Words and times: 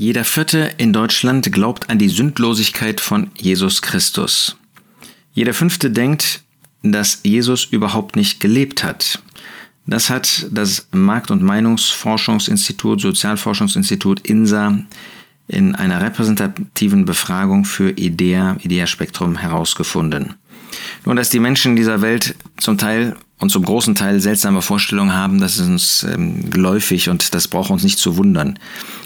Jeder 0.00 0.24
Vierte 0.24 0.74
in 0.76 0.92
Deutschland 0.92 1.50
glaubt 1.50 1.90
an 1.90 1.98
die 1.98 2.08
Sündlosigkeit 2.08 3.00
von 3.00 3.32
Jesus 3.36 3.82
Christus. 3.82 4.56
Jeder 5.32 5.52
Fünfte 5.52 5.90
denkt, 5.90 6.44
dass 6.84 7.18
Jesus 7.24 7.64
überhaupt 7.64 8.14
nicht 8.14 8.38
gelebt 8.38 8.84
hat. 8.84 9.20
Das 9.86 10.08
hat 10.08 10.46
das 10.52 10.86
Markt- 10.92 11.32
und 11.32 11.42
Meinungsforschungsinstitut, 11.42 13.00
Sozialforschungsinstitut 13.00 14.20
INSA 14.20 14.78
in 15.48 15.74
einer 15.74 16.00
repräsentativen 16.00 17.04
Befragung 17.04 17.64
für 17.64 17.90
IDEA, 17.90 18.56
IDEA 18.62 18.86
Spektrum 18.86 19.36
herausgefunden. 19.36 20.34
Nun, 21.08 21.16
dass 21.16 21.30
die 21.30 21.40
Menschen 21.40 21.74
dieser 21.74 22.02
Welt 22.02 22.34
zum 22.58 22.76
Teil 22.76 23.16
und 23.38 23.48
zum 23.48 23.64
großen 23.64 23.94
Teil 23.94 24.20
seltsame 24.20 24.60
Vorstellungen 24.60 25.14
haben, 25.14 25.40
das 25.40 25.56
ist 25.56 25.66
uns 25.66 26.02
ähm, 26.02 26.50
geläufig 26.50 27.08
und 27.08 27.32
das 27.32 27.48
braucht 27.48 27.70
uns 27.70 27.82
nicht 27.82 27.98
zu 27.98 28.18
wundern. 28.18 28.58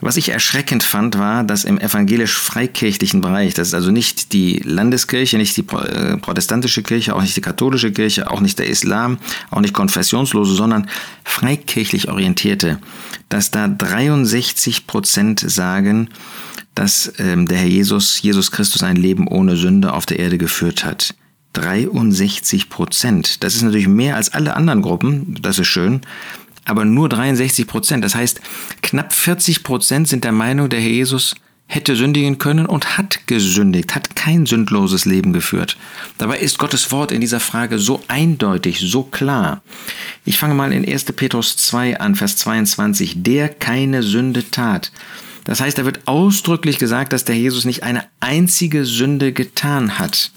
Was 0.00 0.16
ich 0.16 0.28
erschreckend 0.28 0.84
fand, 0.84 1.18
war, 1.18 1.42
dass 1.42 1.64
im 1.64 1.76
evangelisch-freikirchlichen 1.76 3.20
Bereich, 3.20 3.54
das 3.54 3.68
ist 3.68 3.74
also 3.74 3.90
nicht 3.90 4.32
die 4.32 4.60
Landeskirche, 4.64 5.38
nicht 5.38 5.56
die 5.56 5.66
äh, 5.74 6.18
protestantische 6.18 6.84
Kirche, 6.84 7.16
auch 7.16 7.20
nicht 7.20 7.36
die 7.36 7.40
katholische 7.40 7.90
Kirche, 7.90 8.30
auch 8.30 8.40
nicht 8.40 8.60
der 8.60 8.68
Islam, 8.68 9.18
auch 9.50 9.60
nicht 9.60 9.74
konfessionslose, 9.74 10.54
sondern 10.54 10.88
freikirchlich 11.24 12.08
orientierte, 12.08 12.78
dass 13.28 13.50
da 13.50 13.66
63 13.66 14.86
Prozent 14.86 15.40
sagen, 15.40 16.10
dass 16.76 17.12
ähm, 17.18 17.48
der 17.48 17.58
Herr 17.58 17.66
Jesus, 17.66 18.22
Jesus 18.22 18.52
Christus 18.52 18.84
ein 18.84 18.94
Leben 18.94 19.26
ohne 19.26 19.56
Sünde 19.56 19.92
auf 19.94 20.06
der 20.06 20.20
Erde 20.20 20.38
geführt 20.38 20.84
hat. 20.84 21.16
63 21.58 22.70
Prozent. 22.70 23.42
Das 23.42 23.54
ist 23.54 23.62
natürlich 23.62 23.88
mehr 23.88 24.16
als 24.16 24.32
alle 24.32 24.56
anderen 24.56 24.82
Gruppen, 24.82 25.36
das 25.40 25.58
ist 25.58 25.66
schön, 25.66 26.00
aber 26.64 26.84
nur 26.84 27.08
63 27.08 27.66
Prozent. 27.66 28.04
Das 28.04 28.14
heißt, 28.14 28.40
knapp 28.82 29.12
40 29.12 29.64
Prozent 29.64 30.08
sind 30.08 30.24
der 30.24 30.32
Meinung, 30.32 30.68
der 30.68 30.80
Herr 30.80 30.90
Jesus 30.90 31.34
hätte 31.66 31.96
sündigen 31.96 32.38
können 32.38 32.64
und 32.64 32.96
hat 32.96 33.26
gesündigt, 33.26 33.94
hat 33.94 34.16
kein 34.16 34.46
sündloses 34.46 35.04
Leben 35.04 35.34
geführt. 35.34 35.76
Dabei 36.16 36.38
ist 36.38 36.58
Gottes 36.58 36.90
Wort 36.92 37.12
in 37.12 37.20
dieser 37.20 37.40
Frage 37.40 37.78
so 37.78 38.02
eindeutig, 38.08 38.80
so 38.80 39.02
klar. 39.02 39.62
Ich 40.24 40.38
fange 40.38 40.54
mal 40.54 40.72
in 40.72 40.90
1. 40.90 41.04
Petrus 41.12 41.56
2 41.58 42.00
an, 42.00 42.14
Vers 42.14 42.38
22. 42.38 43.22
Der 43.22 43.50
keine 43.50 44.02
Sünde 44.02 44.50
tat. 44.50 44.90
Das 45.44 45.60
heißt, 45.60 45.76
da 45.76 45.84
wird 45.84 46.06
ausdrücklich 46.06 46.78
gesagt, 46.78 47.12
dass 47.12 47.24
der 47.24 47.36
Jesus 47.36 47.66
nicht 47.66 47.82
eine 47.82 48.04
einzige 48.20 48.86
Sünde 48.86 49.32
getan 49.32 49.98
hat. 49.98 50.30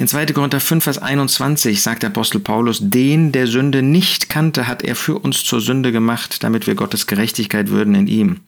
In 0.00 0.08
2. 0.08 0.24
Korinther 0.32 0.60
5, 0.60 0.82
Vers 0.82 0.96
21 0.96 1.82
sagt 1.82 2.02
der 2.02 2.08
Apostel 2.08 2.40
Paulus, 2.40 2.78
den 2.80 3.32
der 3.32 3.46
Sünde 3.46 3.82
nicht 3.82 4.30
kannte, 4.30 4.66
hat 4.66 4.82
er 4.82 4.96
für 4.96 5.18
uns 5.18 5.44
zur 5.44 5.60
Sünde 5.60 5.92
gemacht, 5.92 6.42
damit 6.42 6.66
wir 6.66 6.74
Gottes 6.74 7.06
Gerechtigkeit 7.06 7.68
würden 7.68 7.94
in 7.94 8.06
ihm. 8.06 8.40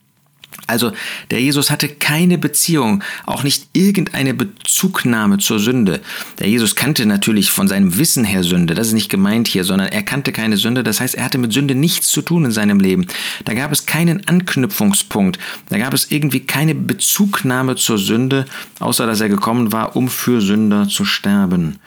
Also 0.66 0.92
der 1.30 1.41
Jesus 1.41 1.70
hatte 1.70 1.88
keine 1.88 2.38
Beziehung, 2.38 3.02
auch 3.27 3.42
nicht 3.42 3.68
irgendeine 3.72 4.32
Bezugnahme 4.32 5.38
zur 5.38 5.58
Sünde. 5.58 6.00
Der 6.38 6.48
Jesus 6.48 6.77
kannte 6.77 7.05
natürlich 7.05 7.50
von 7.50 7.68
seinem 7.68 7.98
Wissen 7.98 8.24
her 8.24 8.44
Sünde, 8.44 8.74
das 8.74 8.88
ist 8.88 8.92
nicht 8.92 9.10
gemeint 9.10 9.48
hier, 9.48 9.64
sondern 9.64 9.88
er 9.88 10.02
kannte 10.02 10.33
keine 10.33 10.56
Sünde, 10.56 10.83
das 10.83 11.00
heißt, 11.00 11.14
er 11.14 11.24
hatte 11.24 11.38
mit 11.38 11.52
Sünde 11.52 11.74
nichts 11.74 12.08
zu 12.08 12.22
tun 12.22 12.44
in 12.44 12.52
seinem 12.52 12.80
Leben. 12.80 13.06
Da 13.44 13.55
gab 13.55 13.72
es 13.72 13.86
keinen 13.86 14.27
Anknüpfungspunkt, 14.28 15.38
da 15.68 15.78
gab 15.78 15.94
es 15.94 16.10
irgendwie 16.10 16.40
keine 16.40 16.74
Bezugnahme 16.74 17.77
zur 17.77 17.98
Sünde, 17.98 18.46
außer 18.78 19.06
dass 19.06 19.20
er 19.20 19.28
gekommen 19.28 19.72
war, 19.72 19.96
um 19.96 20.08
für 20.08 20.40
Sünder 20.40 20.88
zu 20.88 21.05
sterben. 21.05 21.78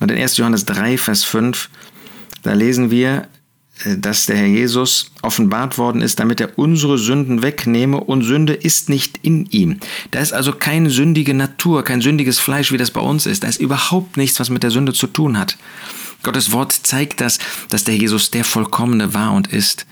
Und 0.00 0.10
in 0.10 0.18
1. 0.18 0.36
Johannes 0.38 0.64
3, 0.64 0.98
Vers 0.98 1.24
5, 1.24 1.68
da 2.42 2.54
lesen 2.54 2.90
wir, 2.90 3.28
dass 3.98 4.26
der 4.26 4.36
Herr 4.36 4.46
Jesus 4.46 5.10
offenbart 5.22 5.78
worden 5.78 6.02
ist, 6.02 6.20
damit 6.20 6.40
er 6.40 6.58
unsere 6.58 6.98
Sünden 6.98 7.42
wegnehme 7.42 8.00
und 8.00 8.22
Sünde 8.22 8.54
ist 8.54 8.88
nicht 8.88 9.18
in 9.22 9.46
ihm. 9.46 9.78
Da 10.10 10.20
ist 10.20 10.32
also 10.32 10.52
keine 10.52 10.90
sündige 10.90 11.34
Natur, 11.34 11.82
kein 11.82 12.00
sündiges 12.00 12.38
Fleisch, 12.38 12.72
wie 12.72 12.78
das 12.78 12.90
bei 12.90 13.00
uns 13.00 13.26
ist. 13.26 13.44
Da 13.44 13.48
ist 13.48 13.60
überhaupt 13.60 14.16
nichts, 14.16 14.40
was 14.40 14.50
mit 14.50 14.62
der 14.62 14.70
Sünde 14.70 14.92
zu 14.92 15.06
tun 15.06 15.38
hat. 15.38 15.56
Gottes 16.22 16.52
Wort 16.52 16.72
zeigt 16.72 17.20
das, 17.20 17.38
dass 17.68 17.84
der 17.84 17.96
Jesus 17.96 18.30
der 18.30 18.44
Vollkommene 18.44 19.12
war 19.12 19.32
und 19.32 19.48
ist. 19.52 19.86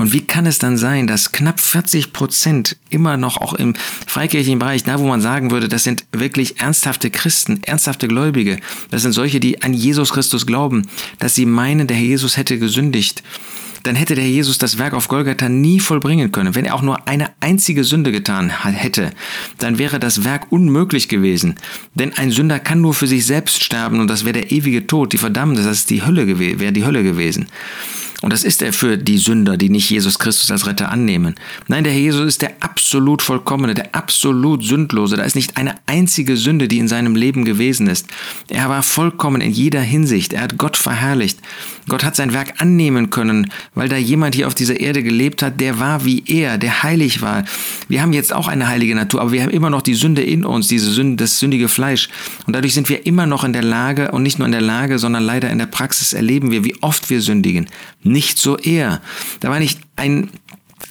Und 0.00 0.14
wie 0.14 0.22
kann 0.22 0.46
es 0.46 0.58
dann 0.58 0.78
sein, 0.78 1.06
dass 1.06 1.30
knapp 1.30 1.60
40 1.60 2.14
Prozent 2.14 2.78
immer 2.88 3.18
noch 3.18 3.36
auch 3.36 3.52
im 3.52 3.74
freikirchlichen 4.06 4.58
Bereich, 4.58 4.82
da 4.82 4.98
wo 4.98 5.06
man 5.06 5.20
sagen 5.20 5.50
würde, 5.50 5.68
das 5.68 5.84
sind 5.84 6.06
wirklich 6.10 6.58
ernsthafte 6.58 7.10
Christen, 7.10 7.62
ernsthafte 7.64 8.08
Gläubige, 8.08 8.60
das 8.90 9.02
sind 9.02 9.12
solche, 9.12 9.40
die 9.40 9.62
an 9.62 9.74
Jesus 9.74 10.14
Christus 10.14 10.46
glauben, 10.46 10.88
dass 11.18 11.34
sie 11.34 11.44
meinen, 11.44 11.86
der 11.86 11.98
Herr 11.98 12.06
Jesus 12.06 12.38
hätte 12.38 12.58
gesündigt 12.58 13.22
dann 13.82 13.96
hätte 13.96 14.14
der 14.14 14.28
Jesus 14.28 14.58
das 14.58 14.78
Werk 14.78 14.92
auf 14.92 15.08
Golgatha 15.08 15.48
nie 15.48 15.80
vollbringen 15.80 16.32
können. 16.32 16.54
Wenn 16.54 16.66
er 16.66 16.74
auch 16.74 16.82
nur 16.82 17.08
eine 17.08 17.30
einzige 17.40 17.82
Sünde 17.82 18.12
getan 18.12 18.50
hätte, 18.50 19.10
dann 19.56 19.78
wäre 19.78 19.98
das 19.98 20.22
Werk 20.22 20.52
unmöglich 20.52 21.08
gewesen. 21.08 21.54
Denn 21.94 22.12
ein 22.12 22.30
Sünder 22.30 22.58
kann 22.58 22.82
nur 22.82 22.92
für 22.92 23.06
sich 23.06 23.24
selbst 23.24 23.64
sterben 23.64 24.00
und 24.00 24.08
das 24.08 24.24
wäre 24.24 24.34
der 24.34 24.52
ewige 24.52 24.86
Tod, 24.86 25.14
die 25.14 25.18
Verdammnis, 25.18 25.64
das 25.64 25.78
ist 25.78 25.90
die 25.90 26.04
Hölle 26.04 26.38
wäre 26.38 26.72
die 26.72 26.84
Hölle 26.84 27.02
gewesen. 27.02 27.46
Und 28.22 28.32
das 28.32 28.44
ist 28.44 28.60
er 28.60 28.72
für 28.72 28.98
die 28.98 29.16
Sünder, 29.16 29.56
die 29.56 29.70
nicht 29.70 29.88
Jesus 29.88 30.18
Christus 30.18 30.50
als 30.50 30.66
Retter 30.66 30.90
annehmen. 30.90 31.36
Nein, 31.68 31.84
der 31.84 31.92
Herr 31.92 32.00
Jesus 32.00 32.26
ist 32.26 32.42
der 32.42 32.52
absolut 32.60 33.22
vollkommene, 33.22 33.74
der 33.74 33.94
absolut 33.94 34.62
sündlose. 34.62 35.16
Da 35.16 35.22
ist 35.22 35.36
nicht 35.36 35.56
eine 35.56 35.74
einzige 35.86 36.36
Sünde, 36.36 36.68
die 36.68 36.78
in 36.78 36.88
seinem 36.88 37.16
Leben 37.16 37.44
gewesen 37.44 37.86
ist. 37.86 38.06
Er 38.48 38.68
war 38.68 38.82
vollkommen 38.82 39.40
in 39.40 39.50
jeder 39.50 39.80
Hinsicht. 39.80 40.34
Er 40.34 40.42
hat 40.42 40.58
Gott 40.58 40.76
verherrlicht. 40.76 41.38
Gott 41.88 42.04
hat 42.04 42.14
sein 42.14 42.34
Werk 42.34 42.60
annehmen 42.60 43.10
können, 43.10 43.50
weil 43.74 43.88
da 43.88 43.96
jemand 43.96 44.34
hier 44.34 44.46
auf 44.46 44.54
dieser 44.54 44.78
Erde 44.78 45.02
gelebt 45.02 45.42
hat, 45.42 45.58
der 45.58 45.80
war 45.80 46.04
wie 46.04 46.22
er, 46.26 46.58
der 46.58 46.82
heilig 46.82 47.22
war. 47.22 47.44
Wir 47.88 48.02
haben 48.02 48.12
jetzt 48.12 48.32
auch 48.32 48.48
eine 48.48 48.68
heilige 48.68 48.94
Natur, 48.94 49.22
aber 49.22 49.32
wir 49.32 49.42
haben 49.42 49.50
immer 49.50 49.70
noch 49.70 49.82
die 49.82 49.94
Sünde 49.94 50.22
in 50.22 50.44
uns, 50.44 50.68
diese 50.68 50.90
Sünde, 50.90 51.16
das 51.16 51.38
sündige 51.38 51.68
Fleisch. 51.68 52.10
Und 52.46 52.54
dadurch 52.54 52.74
sind 52.74 52.88
wir 52.88 53.06
immer 53.06 53.26
noch 53.26 53.44
in 53.44 53.52
der 53.52 53.64
Lage, 53.64 54.10
und 54.12 54.22
nicht 54.22 54.38
nur 54.38 54.46
in 54.46 54.52
der 54.52 54.60
Lage, 54.60 54.98
sondern 54.98 55.22
leider 55.22 55.50
in 55.50 55.58
der 55.58 55.66
Praxis 55.66 56.12
erleben 56.12 56.50
wir, 56.50 56.64
wie 56.64 56.76
oft 56.82 57.10
wir 57.10 57.22
sündigen 57.22 57.66
nicht 58.10 58.38
so 58.38 58.56
er. 58.56 59.00
Da 59.40 59.50
war 59.50 59.58
nicht 59.58 59.80
ein 59.96 60.30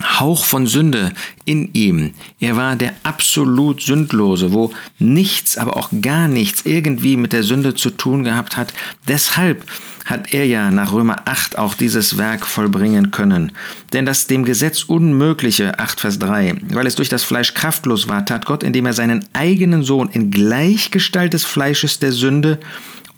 Hauch 0.01 0.45
von 0.45 0.65
Sünde 0.65 1.11
in 1.43 1.73
ihm. 1.73 2.13
Er 2.39 2.55
war 2.55 2.75
der 2.75 2.93
absolut 3.03 3.81
Sündlose, 3.81 4.53
wo 4.53 4.71
nichts, 4.97 5.57
aber 5.57 5.75
auch 5.75 5.89
gar 6.01 6.27
nichts 6.27 6.61
irgendwie 6.65 7.17
mit 7.17 7.33
der 7.33 7.43
Sünde 7.43 7.75
zu 7.75 7.89
tun 7.89 8.23
gehabt 8.23 8.55
hat. 8.55 8.73
Deshalb 9.07 9.65
hat 10.05 10.33
er 10.33 10.45
ja 10.45 10.71
nach 10.71 10.93
Römer 10.93 11.23
8 11.25 11.57
auch 11.57 11.73
dieses 11.73 12.17
Werk 12.17 12.45
vollbringen 12.45 13.11
können. 13.11 13.51
Denn 13.91 14.05
das 14.05 14.27
dem 14.27 14.45
Gesetz 14.45 14.83
Unmögliche, 14.83 15.77
8 15.77 15.99
Vers 15.99 16.19
3, 16.19 16.55
weil 16.71 16.87
es 16.87 16.95
durch 16.95 17.09
das 17.09 17.23
Fleisch 17.23 17.53
kraftlos 17.53 18.07
war, 18.07 18.25
tat 18.25 18.45
Gott, 18.45 18.63
indem 18.63 18.85
er 18.85 18.93
seinen 18.93 19.25
eigenen 19.33 19.83
Sohn 19.83 20.09
in 20.09 20.31
Gleichgestalt 20.31 21.33
des 21.33 21.43
Fleisches 21.43 21.99
der 21.99 22.13
Sünde 22.13 22.59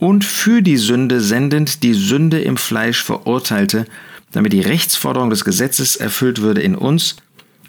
und 0.01 0.25
für 0.25 0.63
die 0.63 0.77
Sünde 0.77 1.21
sendend 1.21 1.83
die 1.83 1.93
Sünde 1.93 2.41
im 2.41 2.57
Fleisch 2.57 3.03
verurteilte, 3.03 3.85
damit 4.31 4.51
die 4.51 4.61
Rechtsforderung 4.61 5.29
des 5.29 5.45
Gesetzes 5.45 5.95
erfüllt 5.95 6.41
würde 6.41 6.59
in 6.59 6.73
uns, 6.73 7.17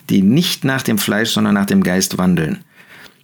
die 0.09 0.23
nicht 0.23 0.65
nach 0.65 0.81
dem 0.81 0.97
Fleisch, 0.97 1.29
sondern 1.29 1.53
nach 1.53 1.67
dem 1.67 1.83
Geist 1.83 2.17
wandeln. 2.17 2.65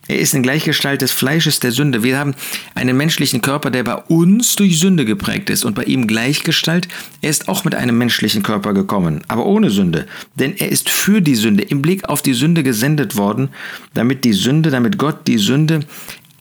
Er 0.09 0.19
ist 0.19 0.35
in 0.35 0.43
Gleichgestalt 0.43 1.01
des 1.01 1.13
Fleisches 1.13 1.59
der 1.59 1.73
Sünde. 1.73 2.03
Wir 2.03 2.19
haben 2.19 2.35
einen 2.75 2.99
menschlichen 2.99 3.41
Körper, 3.41 3.71
der 3.71 3.83
bei 3.83 3.95
uns 3.95 4.57
durch 4.57 4.79
Sünde 4.79 5.07
geprägt 5.07 5.49
ist 5.49 5.65
und 5.65 5.75
bei 5.75 5.85
ihm 5.85 6.07
Gleichgestalt. 6.07 6.87
Er 7.23 7.31
ist 7.31 7.49
auch 7.49 7.65
mit 7.65 7.75
einem 7.75 7.97
menschlichen 7.97 8.43
Körper 8.43 8.75
gekommen, 8.75 9.23
aber 9.29 9.47
ohne 9.47 9.71
Sünde. 9.71 10.07
Denn 10.35 10.55
er 10.55 10.71
ist 10.71 10.91
für 10.91 11.23
die 11.23 11.35
Sünde, 11.35 11.63
im 11.63 11.81
Blick 11.81 12.07
auf 12.11 12.21
die 12.21 12.35
Sünde 12.35 12.63
gesendet 12.63 13.17
worden, 13.17 13.49
damit 13.95 14.25
die 14.25 14.35
Sünde, 14.35 14.71
damit 14.71 14.99
Gott 14.99 15.27
die 15.27 15.39
Sünde 15.39 15.81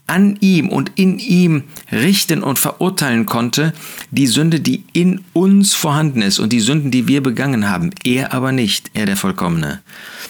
an 0.07 0.37
ihm 0.39 0.69
und 0.69 0.91
in 0.95 1.19
ihm 1.19 1.63
richten 1.91 2.41
und 2.41 2.57
verurteilen 2.57 3.25
konnte, 3.25 3.73
die 4.09 4.27
Sünde, 4.27 4.61
die 4.61 4.83
in 4.93 5.21
uns 5.33 5.75
vorhanden 5.75 6.21
ist 6.21 6.39
und 6.39 6.53
die 6.53 6.61
Sünden, 6.61 6.91
die 6.91 7.07
wir 7.07 7.21
begangen 7.21 7.69
haben. 7.69 7.91
Er 8.03 8.33
aber 8.33 8.53
nicht, 8.53 8.91
er 8.93 9.05
der 9.05 9.17
Vollkommene. 9.17 9.81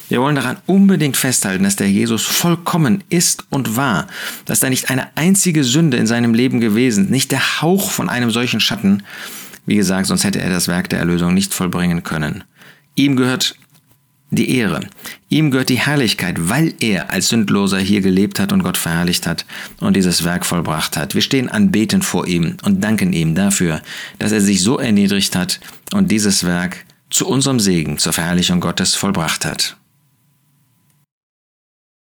Wir 0.10 0.22
wollen 0.22 0.36
daran 0.36 0.58
unbedingt 0.66 1.16
festhalten, 1.16 1.64
dass 1.64 1.76
der 1.76 1.90
Jesus 1.90 2.24
vollkommen 2.24 3.04
ist 3.10 3.46
und 3.50 3.76
war, 3.76 4.08
dass 4.46 4.60
da 4.60 4.70
nicht 4.70 4.90
eine 4.90 5.16
einzige 5.16 5.64
Sünde 5.64 5.98
in 5.98 6.08
seinem 6.08 6.34
Leben 6.34 6.60
gewesen, 6.60 7.10
nicht 7.10 7.32
der 7.32 7.62
Hauch 7.62 7.92
von 7.92 8.10
einem 8.10 8.32
solchen 8.32 8.60
Schatten. 8.60 9.04
Wie 9.66 9.76
gesagt, 9.76 10.08
sonst 10.08 10.24
hätte 10.24 10.42
er 10.42 10.50
das 10.50 10.68
Werk 10.68 10.90
der 10.90 11.00
Erlösung 11.00 11.34
nicht 11.34 11.54
vollbringen 11.54 12.04
können. 12.04 12.44
Ihm 12.96 13.16
gehört 13.16 13.56
die 14.32 14.58
Ehre. 14.58 14.82
Ihm 15.30 15.52
gehört 15.52 15.70
die 15.70 15.80
Herrlichkeit, 15.80 16.36
weil 16.50 16.74
er 16.80 17.10
als 17.10 17.30
Sündloser 17.30 17.80
hier 17.80 18.00
gelebt 18.00 18.40
hat 18.40 18.54
und 18.54 18.64
Gott 18.64 18.78
verherrlicht 18.78 19.28
hat 19.28 19.46
und 19.82 19.96
dieses 19.96 20.24
Werk 20.24 20.46
vollbracht 20.46 20.96
hat. 20.96 21.16
Wir 21.16 21.22
stehen 21.22 21.50
anbetend 21.50 22.06
vor 22.06 22.28
ihm 22.28 22.56
und 22.64 22.82
danken 22.82 23.12
ihm 23.12 23.36
dafür, 23.36 23.82
dass 24.20 24.32
er 24.32 24.40
sich 24.40 24.62
so 24.62 24.78
erniedrigt 24.78 25.36
hat 25.36 25.60
und 25.94 26.12
dieses 26.12 26.46
Werk 26.46 26.86
zu 27.10 27.28
unserem 27.28 27.60
Segen, 27.60 27.98
zur 27.98 28.14
Verherrlichung 28.14 28.62
Gottes 28.62 28.96
vollbracht 28.96 29.44
hat. 29.44 29.76